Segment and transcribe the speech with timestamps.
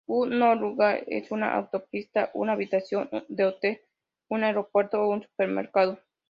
[0.07, 3.81] Un no-lugar es una autopista, una habitación de hotel,
[4.29, 5.99] un aeropuerto o un supermercado...